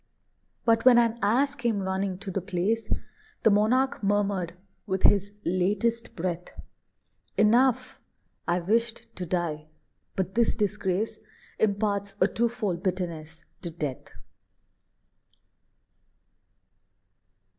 But 0.65 0.83
when 0.83 0.97
an 0.97 1.19
Ass 1.21 1.53
came 1.53 1.83
running 1.83 2.17
to 2.17 2.31
the 2.31 2.41
place, 2.41 2.89
The 3.43 3.51
monarch 3.51 4.01
murmured, 4.01 4.55
with 4.87 5.03
his 5.03 5.31
latest 5.45 6.15
breath, 6.15 6.59
"Enough! 7.37 7.99
I 8.47 8.61
wished 8.61 9.15
to 9.17 9.27
die, 9.27 9.67
but 10.15 10.33
this 10.33 10.55
disgrace 10.55 11.19
Imparts 11.59 12.15
a 12.19 12.27
twofold 12.27 12.81
bitterness 12.81 13.45
to 13.61 13.69
death." 13.69 14.09